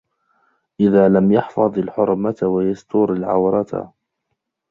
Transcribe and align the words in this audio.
إذْ 0.79 1.07
لَمْ 1.07 1.31
يَحْفَظْ 1.31 1.77
الْحُرْمَةَ 1.77 2.35
وَيَسْتُرْ 2.43 3.13
الْعَوْرَةَ 3.13 3.93